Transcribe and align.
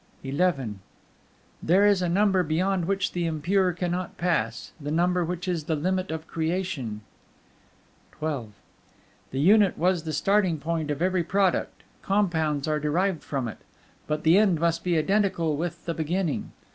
XI 0.23 0.77
There 1.61 1.85
is 1.85 2.01
a 2.01 2.09
Number 2.09 2.41
beyond 2.41 2.85
which 2.85 3.11
the 3.11 3.27
impure 3.27 3.71
cannot 3.71 4.17
pass: 4.17 4.71
the 4.81 4.89
Number 4.89 5.23
which 5.23 5.47
is 5.47 5.65
the 5.65 5.75
limit 5.75 6.09
of 6.09 6.25
creation. 6.25 7.01
XII 8.19 8.45
The 9.29 9.39
Unit 9.39 9.77
was 9.77 10.01
the 10.03 10.11
starting 10.13 10.57
point 10.57 10.89
of 10.89 11.03
every 11.03 11.23
product: 11.23 11.83
compounds 12.01 12.67
are 12.67 12.79
derived 12.79 13.23
from 13.23 13.47
it, 13.47 13.59
but 14.07 14.23
the 14.23 14.39
end 14.39 14.59
must 14.59 14.83
be 14.83 14.97
identical 14.97 15.55
with 15.55 15.85
the 15.85 15.93
beginning. 15.93 16.51